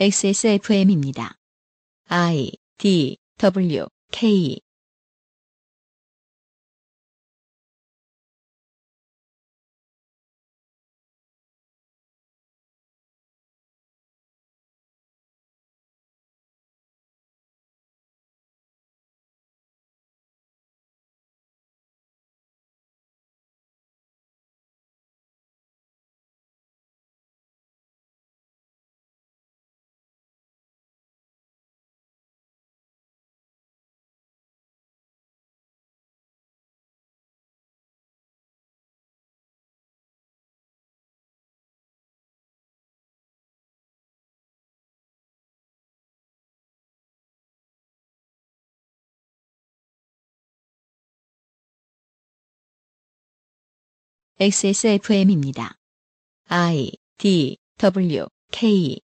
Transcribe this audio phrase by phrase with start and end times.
[0.00, 1.36] XSFM입니다.
[2.08, 4.60] I D W K
[54.40, 55.76] XSFM입니다.
[56.48, 59.00] I D W K